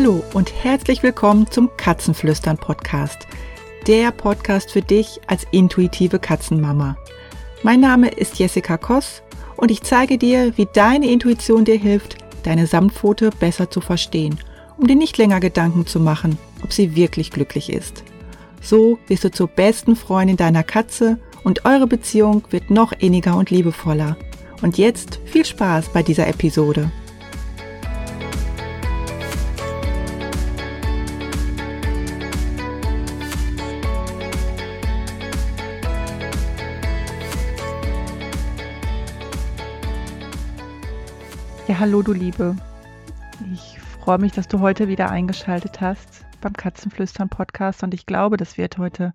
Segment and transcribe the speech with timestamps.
[0.00, 3.26] Hallo und herzlich willkommen zum Katzenflüstern Podcast.
[3.86, 6.96] Der Podcast für dich als intuitive Katzenmama.
[7.62, 9.22] Mein Name ist Jessica Koss
[9.58, 14.40] und ich zeige dir, wie deine Intuition dir hilft, deine Samtpfote besser zu verstehen,
[14.78, 18.02] um dir nicht länger Gedanken zu machen, ob sie wirklich glücklich ist.
[18.62, 23.50] So wirst du zur besten Freundin deiner Katze und eure Beziehung wird noch inniger und
[23.50, 24.16] liebevoller.
[24.62, 26.90] Und jetzt viel Spaß bei dieser Episode.
[41.80, 42.56] Hallo du Liebe.
[43.54, 48.36] Ich freue mich, dass du heute wieder eingeschaltet hast beim Katzenflüstern Podcast und ich glaube,
[48.36, 49.14] das wird heute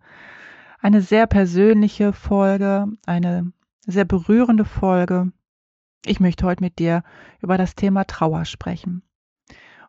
[0.82, 3.54] eine sehr persönliche Folge, eine
[3.86, 5.32] sehr berührende Folge.
[6.08, 7.04] Ich möchte heute mit dir
[7.40, 9.04] über das Thema Trauer sprechen.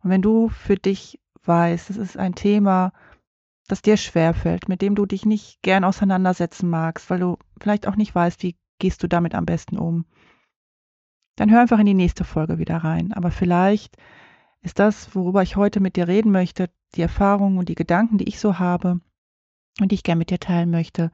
[0.03, 2.93] Und wenn du für dich weißt, es ist ein Thema,
[3.69, 7.97] das dir schwerfällt, mit dem du dich nicht gern auseinandersetzen magst, weil du vielleicht auch
[7.97, 10.05] nicht weißt, wie gehst du damit am besten um,
[11.37, 13.13] dann hör einfach in die nächste Folge wieder rein.
[13.13, 13.97] Aber vielleicht
[14.63, 18.29] ist das, worüber ich heute mit dir reden möchte, die Erfahrungen und die Gedanken, die
[18.29, 19.01] ich so habe
[19.81, 21.13] und die ich gerne mit dir teilen möchte.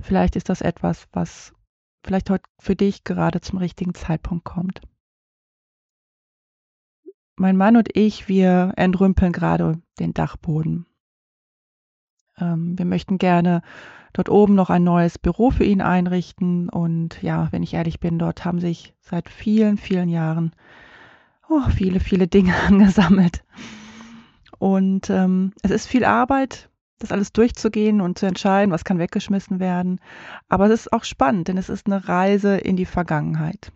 [0.00, 1.54] Vielleicht ist das etwas, was
[2.02, 4.80] vielleicht heute für dich gerade zum richtigen Zeitpunkt kommt.
[7.36, 10.86] Mein Mann und ich, wir entrümpeln gerade den Dachboden.
[12.36, 13.62] Ähm, wir möchten gerne
[14.12, 16.68] dort oben noch ein neues Büro für ihn einrichten.
[16.68, 20.52] Und ja, wenn ich ehrlich bin, dort haben sich seit vielen, vielen Jahren
[21.48, 23.44] oh, viele, viele Dinge angesammelt.
[24.58, 29.60] Und ähm, es ist viel Arbeit, das alles durchzugehen und zu entscheiden, was kann weggeschmissen
[29.60, 30.00] werden.
[30.48, 33.72] Aber es ist auch spannend, denn es ist eine Reise in die Vergangenheit.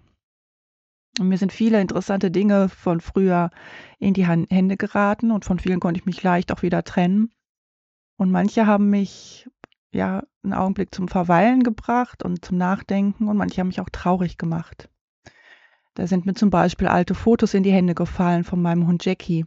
[1.20, 3.50] Und mir sind viele interessante Dinge von früher
[3.98, 7.30] in die Hände geraten und von vielen konnte ich mich leicht auch wieder trennen.
[8.16, 9.48] Und manche haben mich
[9.92, 14.38] ja einen Augenblick zum Verweilen gebracht und zum Nachdenken und manche haben mich auch traurig
[14.38, 14.88] gemacht.
[15.94, 19.46] Da sind mir zum Beispiel alte Fotos in die Hände gefallen von meinem Hund Jackie.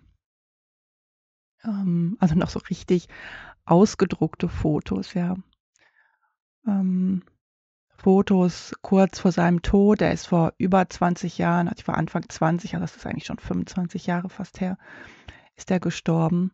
[1.64, 3.08] Ähm, also noch so richtig
[3.66, 5.36] ausgedruckte Fotos, ja.
[6.68, 7.24] Ähm,
[7.98, 10.02] Fotos kurz vor seinem Tod.
[10.02, 13.26] Er ist vor über 20 Jahren, also ich war Anfang 20, also das ist eigentlich
[13.26, 14.78] schon 25 Jahre fast her,
[15.56, 16.52] ist er gestorben.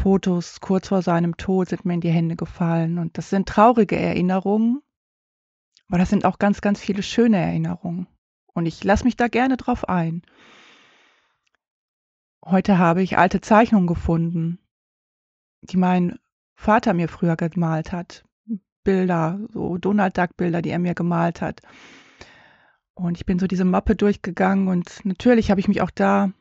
[0.00, 2.98] Fotos kurz vor seinem Tod sind mir in die Hände gefallen.
[2.98, 4.80] Und das sind traurige Erinnerungen,
[5.88, 8.06] aber das sind auch ganz, ganz viele schöne Erinnerungen.
[8.54, 10.22] Und ich lasse mich da gerne drauf ein.
[12.44, 14.58] Heute habe ich alte Zeichnungen gefunden,
[15.60, 16.18] die mein
[16.54, 18.24] Vater mir früher gemalt hat.
[18.82, 21.60] Bilder, so Donald Duck Bilder, die er mir gemalt hat.
[22.94, 26.32] Und ich bin so diese Mappe durchgegangen und natürlich habe ich mich auch da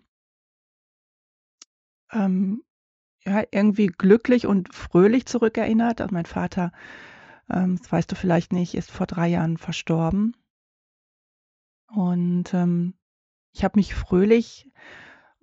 [2.14, 2.64] ähm,
[3.25, 6.02] ja, irgendwie glücklich und fröhlich zurückerinnert.
[6.02, 6.72] Also mein Vater,
[7.50, 10.35] ähm, das weißt du vielleicht nicht, ist vor drei Jahren verstorben.
[11.88, 12.94] Und ähm,
[13.53, 14.72] ich habe mich fröhlich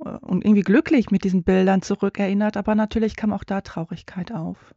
[0.05, 4.75] äh, und irgendwie glücklich mit diesen Bildern zurückerinnert, aber natürlich kam auch da Traurigkeit auf.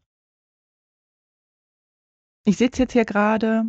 [2.46, 3.66] Ich sitze jetzt hier gerade,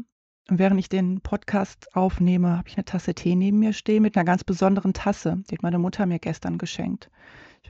[0.48, 4.24] während ich den Podcast aufnehme, habe ich eine Tasse Tee neben mir stehen mit einer
[4.24, 7.10] ganz besonderen Tasse, die hat meine Mutter mir gestern geschenkt.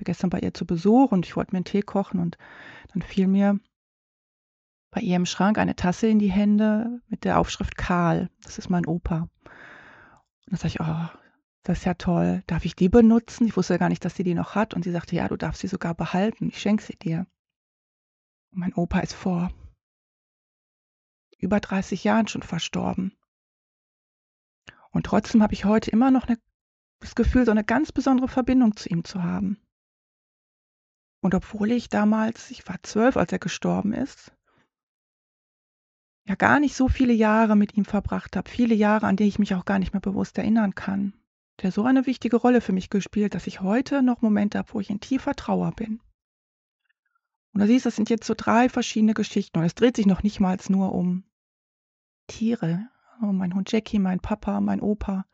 [0.00, 2.38] War gestern bei ihr zu Besuch und ich wollte mir einen Tee kochen und
[2.92, 3.60] dann fiel mir
[4.90, 8.30] bei ihr im Schrank eine Tasse in die Hände mit der Aufschrift Karl.
[8.42, 9.28] Das ist mein Opa.
[9.44, 9.50] Und
[10.46, 11.18] dann sage ich, oh,
[11.62, 12.42] das ist ja toll.
[12.46, 13.46] Darf ich die benutzen?
[13.46, 14.72] Ich wusste ja gar nicht, dass sie die noch hat.
[14.72, 16.48] Und sie sagte, ja, du darfst sie sogar behalten.
[16.48, 17.26] Ich schenke sie dir.
[18.50, 19.52] Und mein Opa ist vor
[21.38, 23.16] über 30 Jahren schon verstorben.
[24.90, 26.38] Und trotzdem habe ich heute immer noch eine,
[27.00, 29.58] das Gefühl, so eine ganz besondere Verbindung zu ihm zu haben.
[31.20, 34.32] Und obwohl ich damals, ich war zwölf, als er gestorben ist,
[36.26, 39.38] ja gar nicht so viele Jahre mit ihm verbracht habe, viele Jahre, an die ich
[39.38, 41.12] mich auch gar nicht mehr bewusst erinnern kann,
[41.60, 44.80] der so eine wichtige Rolle für mich gespielt, dass ich heute noch Momente habe, wo
[44.80, 46.00] ich in tiefer Trauer bin.
[47.52, 50.22] Und du siehst, das sind jetzt so drei verschiedene Geschichten und es dreht sich noch
[50.22, 51.24] nicht mal nur um
[52.28, 52.88] Tiere.
[53.22, 55.26] Oh, mein Hund Jackie, mein Papa, mein Opa.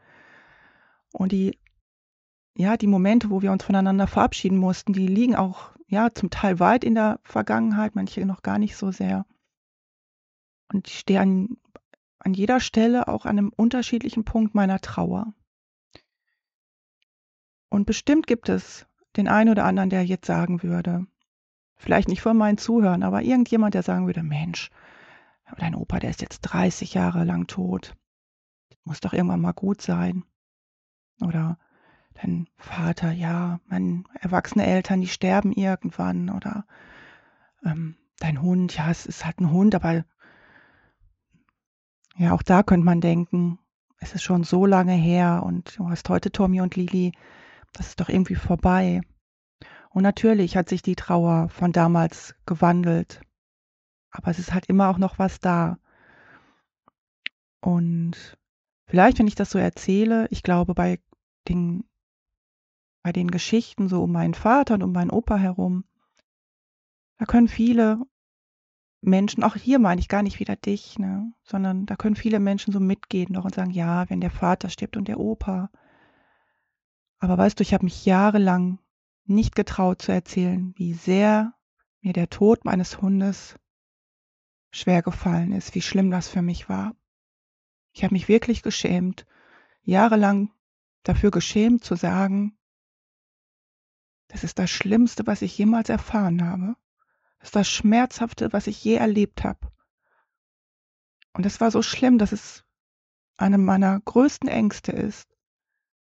[1.12, 1.58] Und die
[2.56, 6.58] ja, die Momente, wo wir uns voneinander verabschieden mussten, die liegen auch, ja, zum Teil
[6.58, 9.24] weit in der Vergangenheit, manche noch gar nicht so sehr.
[10.72, 11.56] Und ich stehe an,
[12.18, 15.32] an jeder Stelle auch an einem unterschiedlichen Punkt meiner Trauer.
[17.68, 18.86] Und bestimmt gibt es
[19.16, 21.06] den einen oder anderen, der jetzt sagen würde,
[21.76, 24.70] vielleicht nicht von meinen Zuhörern, aber irgendjemand, der sagen würde, Mensch,
[25.58, 27.94] dein Opa, der ist jetzt 30 Jahre lang tot.
[28.84, 30.24] Muss doch irgendwann mal gut sein.
[31.20, 31.58] Oder
[32.20, 36.66] dein Vater, ja, meine erwachsene Eltern, die sterben irgendwann oder
[37.64, 40.04] ähm, dein Hund, ja, es ist halt ein Hund, aber
[42.16, 43.58] ja, auch da könnte man denken,
[43.98, 47.12] es ist schon so lange her und du hast heute Tommy und Lili,
[47.72, 49.02] das ist doch irgendwie vorbei.
[49.90, 53.20] Und natürlich hat sich die Trauer von damals gewandelt,
[54.10, 55.78] aber es ist halt immer auch noch was da.
[57.60, 58.38] Und
[58.86, 61.00] vielleicht, wenn ich das so erzähle, ich glaube, bei
[61.48, 61.84] den,
[63.06, 65.84] bei den Geschichten so um meinen Vater und um meinen Opa herum,
[67.18, 68.00] da können viele
[69.00, 72.72] Menschen, auch hier meine ich gar nicht wieder dich, ne, sondern da können viele Menschen
[72.72, 75.70] so mitgehen noch und sagen, ja, wenn der Vater stirbt und der Opa.
[77.20, 78.80] Aber weißt du, ich habe mich jahrelang
[79.24, 81.54] nicht getraut zu erzählen, wie sehr
[82.00, 83.54] mir der Tod meines Hundes
[84.72, 86.96] schwer gefallen ist, wie schlimm das für mich war.
[87.92, 89.26] Ich habe mich wirklich geschämt,
[89.84, 90.50] jahrelang
[91.04, 92.55] dafür geschämt zu sagen,
[94.28, 96.76] das ist das Schlimmste, was ich jemals erfahren habe.
[97.38, 99.70] Das ist das Schmerzhafte, was ich je erlebt habe.
[101.32, 102.64] Und es war so schlimm, dass es
[103.36, 105.28] eine meiner größten Ängste ist,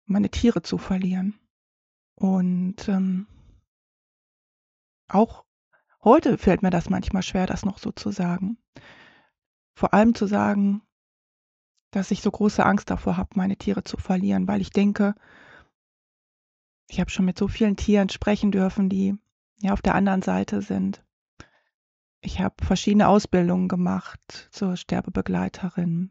[0.07, 1.39] meine Tiere zu verlieren.
[2.15, 3.27] Und ähm,
[5.09, 5.45] auch
[6.03, 8.59] heute fällt mir das manchmal schwer, das noch so zu sagen.
[9.75, 10.83] Vor allem zu sagen,
[11.91, 15.15] dass ich so große Angst davor habe, meine Tiere zu verlieren, weil ich denke,
[16.89, 19.17] ich habe schon mit so vielen Tieren sprechen dürfen, die
[19.61, 21.05] ja auf der anderen Seite sind.
[22.21, 26.11] Ich habe verschiedene Ausbildungen gemacht zur Sterbebegleiterin.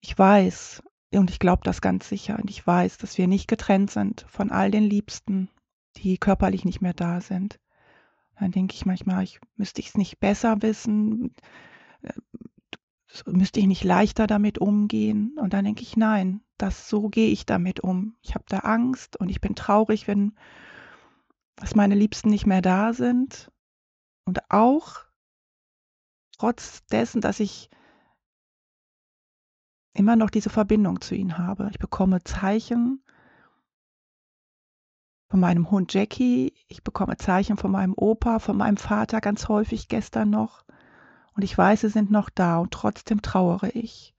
[0.00, 0.82] Ich weiß,
[1.12, 4.50] und ich glaube das ganz sicher, und ich weiß, dass wir nicht getrennt sind von
[4.50, 5.50] all den Liebsten,
[5.96, 7.58] die körperlich nicht mehr da sind.
[8.38, 11.34] Dann denke ich manchmal, ich müsste ich es nicht besser wissen,
[13.24, 15.36] müsste ich nicht leichter damit umgehen?
[15.38, 18.16] Und dann denke ich, nein, das so gehe ich damit um.
[18.22, 20.32] Ich habe da Angst und ich bin traurig, wenn
[21.56, 23.50] dass meine Liebsten nicht mehr da sind.
[24.26, 25.04] Und auch
[26.38, 27.70] trotz dessen, dass ich
[29.94, 31.68] immer noch diese Verbindung zu ihnen habe.
[31.70, 33.02] Ich bekomme Zeichen
[35.30, 39.88] von meinem Hund Jackie, ich bekomme Zeichen von meinem Opa, von meinem Vater ganz häufig
[39.88, 40.65] gestern noch.
[41.36, 44.14] Und ich weiß, sie sind noch da und trotzdem trauere ich.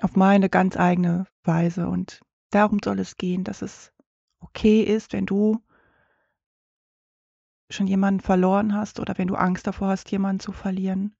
[0.00, 1.88] Auf meine ganz eigene Weise.
[1.88, 3.92] Und darum soll es gehen, dass es
[4.40, 5.62] okay ist, wenn du
[7.68, 11.14] schon jemanden verloren hast oder wenn du Angst davor hast, jemanden zu verlieren,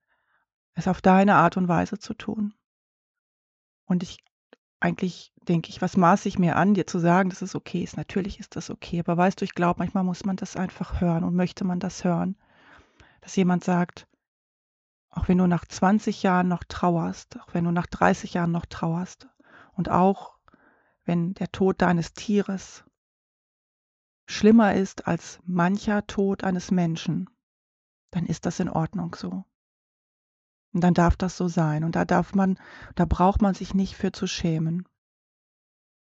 [0.75, 2.55] es auf deine Art und Weise zu tun.
[3.85, 4.19] Und ich
[4.81, 7.97] eigentlich denke ich, was maße ich mir an, dir zu sagen, dass es okay ist?
[7.97, 11.23] Natürlich ist das okay, aber weißt du, ich glaube, manchmal muss man das einfach hören
[11.23, 12.37] und möchte man das hören,
[13.21, 14.09] dass jemand sagt,
[15.13, 18.67] auch wenn du nach 20 Jahren noch trauerst, auch wenn du nach 30 Jahren noch
[18.67, 19.29] trauerst
[19.75, 20.39] und auch
[21.05, 22.85] wenn der Tod deines Tieres
[24.27, 27.29] schlimmer ist als mancher Tod eines Menschen,
[28.11, 29.45] dann ist das in Ordnung so.
[30.73, 31.85] Und dann darf das so sein.
[31.85, 32.59] Und da darf man,
[32.95, 34.89] da braucht man sich nicht für zu schämen.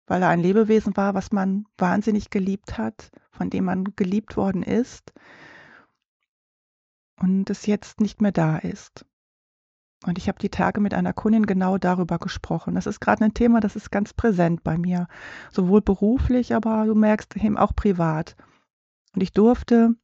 [0.05, 4.61] Weil er ein Lebewesen war, was man wahnsinnig geliebt hat, von dem man geliebt worden
[4.61, 5.13] ist,
[7.19, 9.05] und es jetzt nicht mehr da ist.
[10.05, 12.75] Und ich habe die Tage mit einer Kundin genau darüber gesprochen.
[12.75, 15.07] Das ist gerade ein Thema, das ist ganz präsent bei mir,
[15.51, 18.37] sowohl beruflich, aber du merkst eben auch privat.
[19.13, 19.95] Und ich durfte,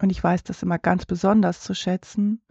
[0.00, 2.42] und ich weiß das immer ganz besonders zu schätzen,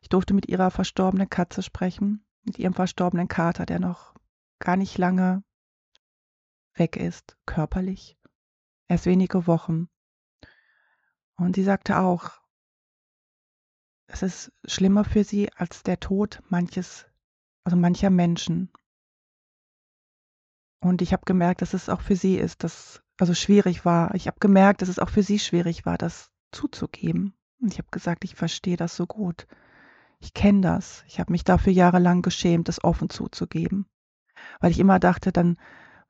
[0.00, 4.14] ich durfte mit ihrer verstorbenen Katze sprechen, mit ihrem verstorbenen Kater, der noch
[4.58, 5.42] gar nicht lange
[6.74, 8.16] weg ist, körperlich.
[8.86, 9.88] Erst wenige Wochen.
[11.36, 12.37] Und sie sagte auch,
[14.08, 17.06] es ist schlimmer für sie als der Tod manches,
[17.64, 18.70] also mancher Menschen.
[20.80, 24.14] Und ich habe gemerkt, dass es auch für sie ist, dass also schwierig war.
[24.14, 27.34] Ich habe gemerkt, dass es auch für sie schwierig war, das zuzugeben.
[27.60, 29.46] Und ich habe gesagt, ich verstehe das so gut.
[30.20, 31.04] Ich kenne das.
[31.06, 33.86] Ich habe mich dafür jahrelang geschämt, das offen zuzugeben.
[34.60, 35.58] Weil ich immer dachte, dann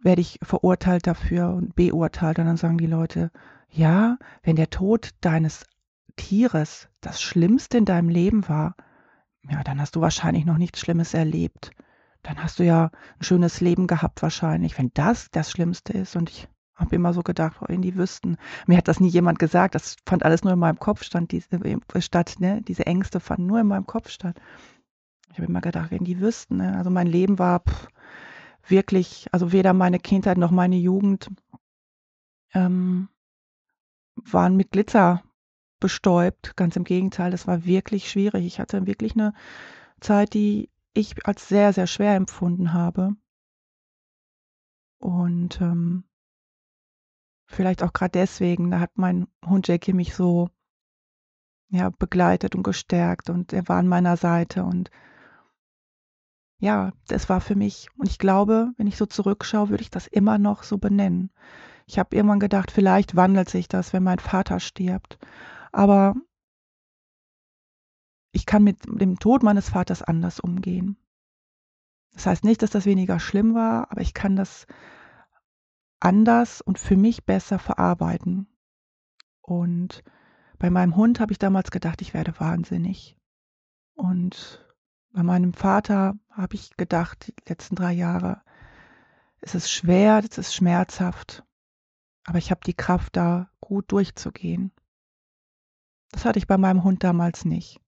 [0.01, 2.39] werde ich verurteilt dafür und beurteilt.
[2.39, 3.31] Und dann sagen die Leute,
[3.71, 5.65] ja, wenn der Tod deines
[6.19, 8.77] Tieres das Schlimmste in deinem Leben war,
[9.49, 11.71] ja, dann hast du wahrscheinlich noch nichts Schlimmes erlebt.
[12.23, 16.17] Dann hast du ja ein schönes Leben gehabt wahrscheinlich, wenn das das Schlimmste ist.
[16.17, 18.37] Und ich habe immer so gedacht, oh, wenn die wüssten.
[18.67, 21.49] Mir hat das nie jemand gesagt, das fand alles nur in meinem Kopf stand, diese,
[21.53, 22.61] äh, statt, ne?
[22.63, 24.39] diese Ängste fanden nur in meinem Kopf statt.
[25.31, 26.59] Ich habe immer gedacht, wenn die wüssten.
[26.59, 26.77] Ne?
[26.77, 27.89] Also mein Leben war pff,
[28.67, 31.31] wirklich, also weder meine Kindheit noch meine Jugend
[32.53, 33.09] ähm,
[34.17, 35.23] waren mit Glitzer
[35.81, 36.57] bestäubt.
[36.57, 38.47] Ganz im Gegenteil, das war wirklich schwierig.
[38.47, 39.33] Ich hatte wirklich eine
[40.01, 43.15] Zeit, die ich als sehr, sehr schwer empfunden habe.
[44.99, 46.05] Und, ähm
[47.49, 50.49] vielleicht auch grad deswegen, da hat mein Hund Jackie mich so
[51.71, 54.91] ja, begleitet und gestärkt und er war an meiner Seite und
[56.61, 60.07] ja, das war für mich und ich glaube, wenn ich so zurückschaue, würde ich das
[60.07, 61.31] immer noch so benennen.
[61.87, 65.19] Ich habe irgendwann gedacht, vielleicht wandelt sich das, wenn mein Vater stirbt.
[65.79, 66.17] Aber
[68.33, 70.97] ich kann mit dem Tod meines Vaters anders umgehen.
[72.15, 74.67] Das heißt nicht, dass das weniger schlimm war, aber ich kann das
[76.01, 78.49] anders und für mich besser verarbeiten.
[79.41, 80.03] Und
[80.59, 83.17] bei meinem Hund habe ich damals gedacht, ich werde wahnsinnig.
[83.95, 84.69] Und
[85.13, 88.43] bei meinem Vater habe ich gedacht, die letzten drei Jahre,
[89.41, 91.45] es ist schwer, es ist schmerzhaft,
[92.25, 94.73] aber ich habe die Kraft, da gut durchzugehen.
[96.11, 97.81] Das hatte ich bei meinem Hund damals nicht.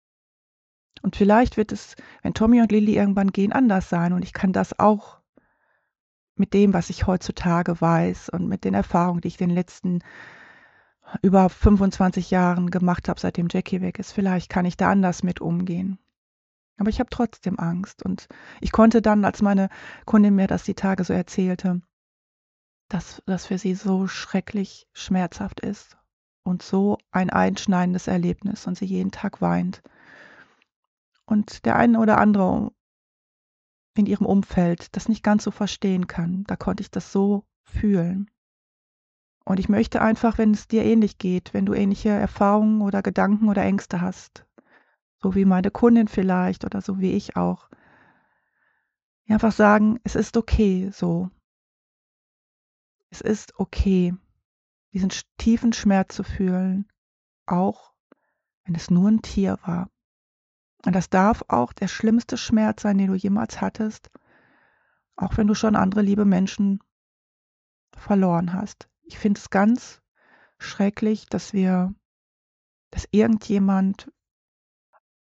[1.02, 4.12] Und vielleicht wird es, wenn Tommy und Lilly irgendwann gehen, anders sein.
[4.12, 5.20] Und ich kann das auch
[6.34, 10.00] mit dem, was ich heutzutage weiß und mit den Erfahrungen, die ich in den letzten
[11.22, 15.40] über 25 Jahren gemacht habe, seitdem Jackie weg ist, vielleicht kann ich da anders mit
[15.40, 15.98] umgehen.
[16.76, 18.02] Aber ich habe trotzdem Angst.
[18.04, 18.28] Und
[18.60, 19.68] ich konnte dann, als meine
[20.06, 21.82] Kundin mir das die Tage so erzählte,
[22.88, 25.99] dass das für sie so schrecklich schmerzhaft ist
[26.42, 29.82] und so ein einschneidendes Erlebnis und sie jeden Tag weint.
[31.26, 32.72] Und der eine oder andere
[33.96, 38.30] in ihrem Umfeld das nicht ganz so verstehen kann, da konnte ich das so fühlen.
[39.44, 43.48] Und ich möchte einfach, wenn es dir ähnlich geht, wenn du ähnliche Erfahrungen oder Gedanken
[43.48, 44.46] oder Ängste hast,
[45.18, 47.68] so wie meine Kundin vielleicht oder so wie ich auch,
[49.28, 51.30] einfach sagen, es ist okay so.
[53.10, 54.14] Es ist okay,
[54.92, 56.88] diesen tiefen Schmerz zu fühlen,
[57.46, 57.92] auch
[58.64, 59.90] wenn es nur ein Tier war.
[60.84, 64.10] Und das darf auch der schlimmste Schmerz sein, den du jemals hattest,
[65.16, 66.80] auch wenn du schon andere liebe Menschen
[67.94, 68.88] verloren hast.
[69.02, 70.00] Ich finde es ganz
[70.58, 71.94] schrecklich, dass wir,
[72.90, 74.10] dass irgendjemand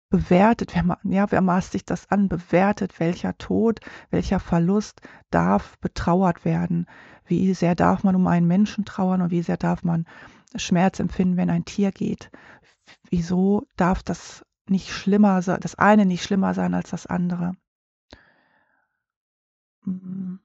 [0.09, 6.45] bewertet, wer, ja, wer maßt sich das an, bewertet, welcher Tod, welcher Verlust darf betrauert
[6.45, 6.87] werden.
[7.25, 10.05] Wie sehr darf man um einen Menschen trauern und wie sehr darf man
[10.55, 12.31] Schmerz empfinden, wenn ein Tier geht.
[13.09, 17.53] Wieso darf das nicht schlimmer sein, das eine nicht schlimmer sein als das andere?
[19.83, 20.39] Hm.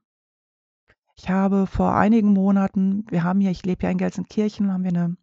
[1.15, 4.89] Ich habe vor einigen Monaten, wir haben hier, ich lebe ja in Gelsenkirchen, haben wir
[4.89, 5.15] eine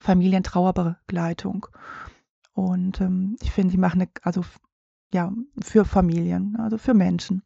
[0.00, 1.66] Familientrauerbegleitung.
[2.56, 4.42] Und ähm, ich finde, die machen eine, also
[5.12, 5.30] ja,
[5.62, 7.42] für Familien, also für Menschen.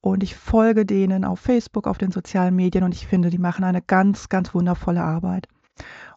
[0.00, 3.64] Und ich folge denen auf Facebook, auf den sozialen Medien und ich finde, die machen
[3.64, 5.48] eine ganz, ganz wundervolle Arbeit.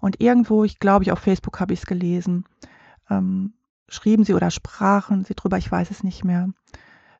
[0.01, 2.45] Und irgendwo, ich glaube, ich auf Facebook habe ich es gelesen,
[3.09, 3.53] ähm,
[3.89, 6.49] schrieben sie oder sprachen sie drüber, ich weiß es nicht mehr,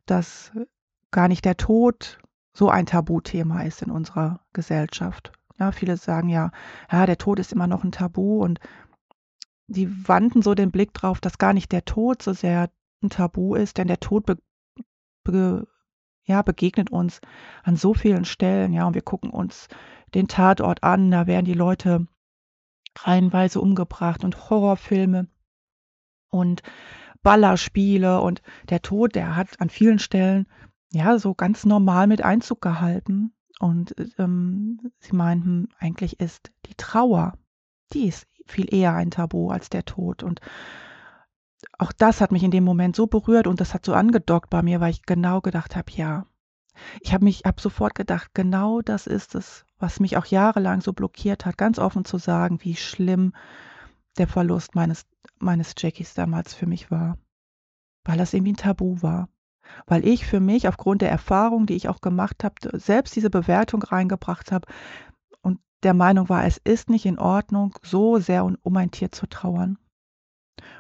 [0.06, 0.52] dass
[1.10, 2.20] gar nicht der Tod
[2.54, 5.32] so ein Tabuthema ist in unserer Gesellschaft.
[5.58, 6.52] Ja, viele sagen ja,
[6.92, 8.60] ja, der Tod ist immer noch ein Tabu und
[9.68, 12.70] die wandten so den Blick drauf, dass gar nicht der Tod so sehr
[13.04, 14.38] ein Tabu ist, denn der Tod be,
[15.24, 15.68] be,
[16.24, 17.22] ja, begegnet uns
[17.64, 19.68] an so vielen Stellen, ja, und wir gucken uns
[20.14, 22.08] den Tatort an, da werden die Leute
[22.98, 25.28] reihenweise umgebracht und Horrorfilme
[26.30, 26.64] und
[27.22, 30.48] Ballerspiele und der Tod, der hat an vielen Stellen
[30.92, 33.34] ja so ganz normal mit Einzug gehalten.
[33.60, 37.34] Und ähm, sie meinten, eigentlich ist die Trauer,
[37.94, 40.24] die ist viel eher ein Tabu als der Tod.
[40.24, 40.42] Und
[41.78, 44.62] auch das hat mich in dem Moment so berührt und das hat so angedockt bei
[44.62, 46.26] mir, weil ich genau gedacht habe, ja.
[47.02, 50.94] Ich habe mich, habe sofort gedacht, genau das ist es, was mich auch jahrelang so
[50.94, 53.34] blockiert hat, ganz offen zu sagen, wie schlimm
[54.18, 55.06] der Verlust meines,
[55.40, 57.18] meines Jackies damals für mich war.
[58.04, 59.30] Weil das irgendwie ein Tabu war.
[59.86, 63.84] Weil ich für mich aufgrund der Erfahrung, die ich auch gemacht habe, selbst diese Bewertung
[63.84, 64.68] reingebracht habe,
[65.84, 69.78] der Meinung war, es ist nicht in Ordnung, so sehr um ein Tier zu trauern.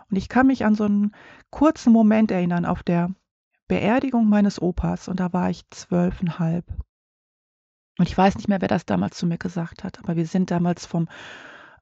[0.09, 1.15] Und ich kann mich an so einen
[1.49, 3.13] kurzen Moment erinnern auf der
[3.67, 6.65] Beerdigung meines Opas und da war ich zwölfeinhalb.
[7.99, 10.51] Und ich weiß nicht mehr, wer das damals zu mir gesagt hat, aber wir sind
[10.51, 11.07] damals vom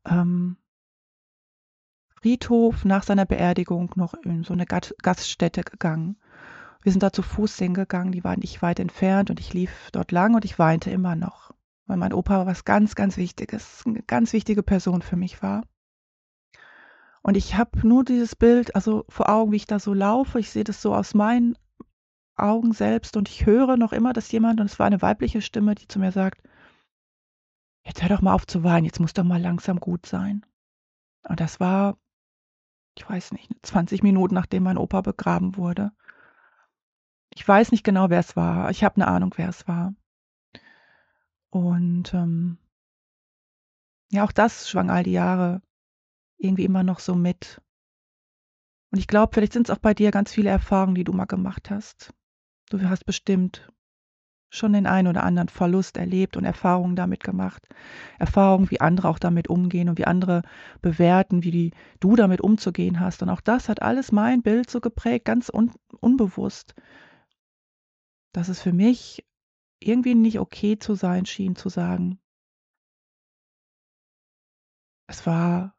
[0.05, 0.57] ähm,
[2.07, 6.17] Friedhof nach seiner Beerdigung noch in so eine Gaststätte gegangen.
[6.81, 10.11] Wir sind da zu Fuß hingegangen, die waren nicht weit entfernt und ich lief dort
[10.11, 11.53] lang und ich weinte immer noch
[11.87, 15.63] weil mein Opa was ganz, ganz Wichtiges, eine ganz wichtige Person für mich war.
[17.21, 20.39] Und ich habe nur dieses Bild, also vor Augen, wie ich da so laufe.
[20.39, 21.57] Ich sehe das so aus meinen
[22.35, 25.73] Augen selbst und ich höre noch immer, dass jemand, und es war eine weibliche Stimme,
[25.73, 26.41] die zu mir sagt,
[27.83, 30.45] jetzt hör doch mal auf zu weinen, jetzt muss doch mal langsam gut sein.
[31.27, 31.97] Und das war,
[32.95, 35.91] ich weiß nicht, 20 Minuten nachdem mein Opa begraben wurde.
[37.29, 38.69] Ich weiß nicht genau, wer es war.
[38.69, 39.93] Ich habe eine Ahnung, wer es war.
[41.55, 42.57] Und ähm,
[44.11, 45.61] ja, auch das schwang all die Jahre
[46.37, 47.61] irgendwie immer noch so mit.
[48.91, 51.23] Und ich glaube, vielleicht sind es auch bei dir ganz viele Erfahrungen, die du mal
[51.23, 52.13] gemacht hast.
[52.69, 53.71] Du hast bestimmt
[54.49, 57.65] schon den einen oder anderen Verlust erlebt und Erfahrungen damit gemacht.
[58.19, 60.41] Erfahrungen, wie andere auch damit umgehen und wie andere
[60.81, 61.71] bewerten, wie die,
[62.01, 63.23] du damit umzugehen hast.
[63.23, 65.71] Und auch das hat alles mein Bild so geprägt, ganz un,
[66.01, 66.75] unbewusst,
[68.33, 69.23] dass es für mich
[69.79, 72.19] irgendwie nicht okay zu sein schien, zu sagen,
[75.07, 75.75] es war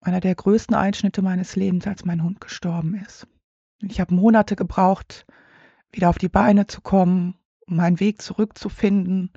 [0.00, 3.26] einer der größten Einschnitte meines Lebens, als mein Hund gestorben ist.
[3.80, 5.26] Ich habe Monate gebraucht,
[5.92, 9.32] wieder auf die Beine zu kommen, um meinen Weg zurückzufinden.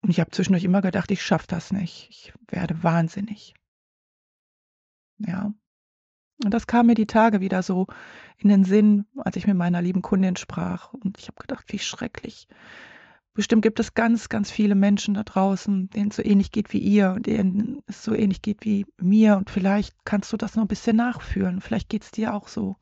[0.00, 2.08] Und ich habe zwischendurch immer gedacht, ich schaffe das nicht.
[2.10, 3.54] Ich werde wahnsinnig.
[5.18, 5.52] Ja.
[6.44, 7.86] Und das kam mir die Tage wieder so
[8.38, 10.92] in den Sinn, als ich mit meiner lieben Kundin sprach.
[10.92, 12.48] Und ich habe gedacht, wie schrecklich.
[13.34, 16.80] Bestimmt gibt es ganz, ganz viele Menschen da draußen, denen es so ähnlich geht wie
[16.80, 19.36] ihr und denen es so ähnlich geht wie mir.
[19.38, 21.60] Und vielleicht kannst du das noch ein bisschen nachfühlen.
[21.60, 22.76] Vielleicht geht es dir auch so.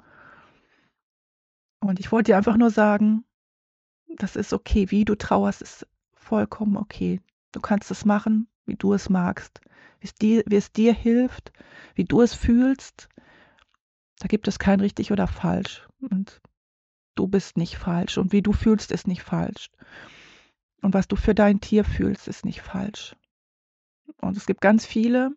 [1.80, 3.24] Und ich wollte dir einfach nur sagen,
[4.16, 4.90] das ist okay.
[4.90, 7.20] Wie du trauerst, ist vollkommen okay.
[7.52, 9.60] Du kannst es machen, wie du es magst,
[10.00, 11.52] wie es dir, wie es dir hilft,
[11.94, 13.08] wie du es fühlst.
[14.20, 15.88] Da gibt es kein richtig oder falsch.
[15.98, 16.40] Und
[17.16, 18.18] du bist nicht falsch.
[18.18, 19.70] Und wie du fühlst, ist nicht falsch.
[20.82, 23.16] Und was du für dein Tier fühlst, ist nicht falsch.
[24.20, 25.32] Und es gibt ganz viele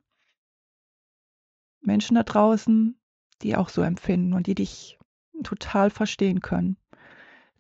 [1.81, 2.99] Menschen da draußen,
[3.41, 4.99] die auch so empfinden und die dich
[5.43, 6.77] total verstehen können,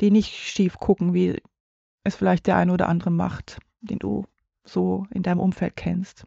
[0.01, 1.41] die nicht schief gucken, wie
[2.03, 4.25] es vielleicht der eine oder andere macht, den du
[4.65, 6.25] so in deinem Umfeld kennst.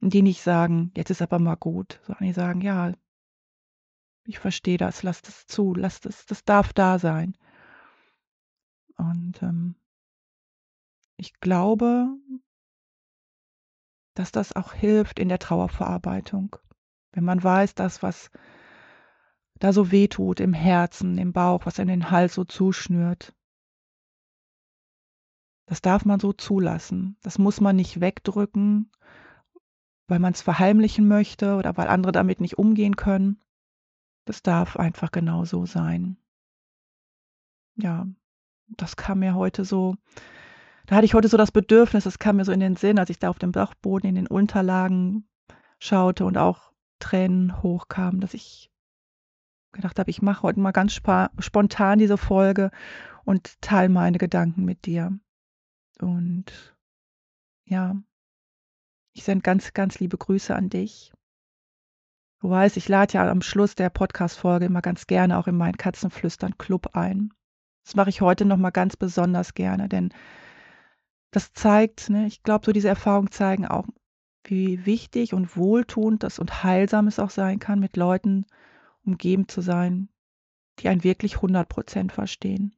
[0.00, 2.92] Und die nicht sagen, jetzt ist aber mal gut, sondern die sagen, ja,
[4.26, 7.36] ich verstehe das, lass das zu, lass das, das darf da sein.
[8.96, 9.74] Und ähm,
[11.16, 12.08] ich glaube,
[14.14, 16.56] dass das auch hilft in der Trauerverarbeitung.
[17.12, 18.30] Wenn man weiß, dass was
[19.60, 23.34] da so wehtut im Herzen, im Bauch, was in den Hals so zuschnürt.
[25.66, 27.16] Das darf man so zulassen.
[27.22, 28.90] Das muss man nicht wegdrücken,
[30.08, 33.40] weil man es verheimlichen möchte oder weil andere damit nicht umgehen können.
[34.24, 36.16] Das darf einfach genau so sein.
[37.76, 38.06] Ja,
[38.68, 39.96] das kam mir heute so,
[40.86, 43.10] da hatte ich heute so das Bedürfnis, das kam mir so in den Sinn, als
[43.10, 45.28] ich da auf dem Dachboden in den Unterlagen
[45.78, 48.70] schaute und auch Tränen hochkamen, dass ich
[49.72, 52.70] gedacht habe, ich mache heute mal ganz spontan diese Folge
[53.24, 55.18] und teile meine Gedanken mit dir.
[56.00, 56.76] Und
[57.64, 57.96] ja,
[59.12, 61.12] ich sende ganz, ganz liebe Grüße an dich.
[62.44, 65.78] Du weißt, ich lade ja am Schluss der Podcast-Folge immer ganz gerne auch in meinen
[65.78, 67.32] Katzenflüstern-Club ein.
[67.86, 70.12] Das mache ich heute nochmal ganz besonders gerne, denn
[71.30, 73.86] das zeigt, ne, ich glaube, so diese Erfahrungen zeigen auch,
[74.44, 78.44] wie wichtig und wohltuend das und heilsam es auch sein kann, mit Leuten
[79.06, 80.10] umgeben zu sein,
[80.80, 82.76] die einen wirklich 100 Prozent verstehen.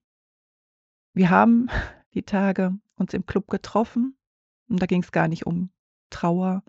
[1.12, 1.70] Wir haben
[2.14, 4.16] die Tage uns im Club getroffen
[4.68, 5.70] und da ging es gar nicht um
[6.11, 6.62] Trauer,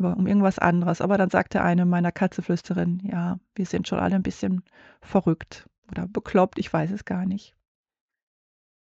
[0.00, 1.00] um irgendwas anderes.
[1.00, 4.62] Aber dann sagte eine meiner Katzeflüsterin, ja, wir sind schon alle ein bisschen
[5.00, 7.54] verrückt oder bekloppt, ich weiß es gar nicht.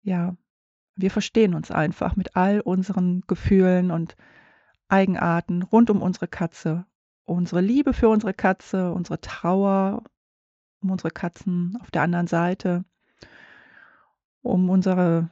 [0.02, 0.36] Ja,
[0.94, 4.16] wir verstehen uns einfach mit all unseren Gefühlen und
[4.88, 6.86] Eigenarten rund um unsere Katze
[7.26, 10.02] unsere Liebe für unsere Katze, unsere Trauer
[10.80, 12.84] um unsere Katzen auf der anderen Seite,
[14.42, 15.30] um unsere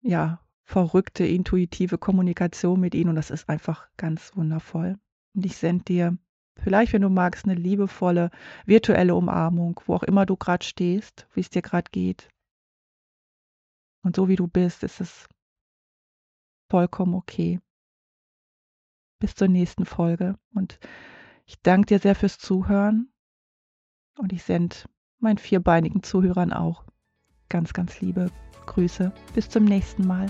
[0.00, 4.98] ja verrückte intuitive Kommunikation mit ihnen und das ist einfach ganz wundervoll.
[5.36, 6.18] Und ich sende dir
[6.56, 8.30] vielleicht, wenn du magst, eine liebevolle
[8.64, 12.28] virtuelle Umarmung, wo auch immer du gerade stehst, wie es dir gerade geht.
[14.02, 15.28] Und so wie du bist, ist es
[16.70, 17.60] vollkommen okay.
[19.20, 20.78] Bis zur nächsten Folge und
[21.46, 23.12] ich danke dir sehr fürs Zuhören
[24.18, 24.76] und ich sende
[25.18, 26.84] meinen vierbeinigen Zuhörern auch
[27.48, 28.30] ganz, ganz liebe
[28.66, 29.12] Grüße.
[29.34, 30.26] Bis zum nächsten Mal.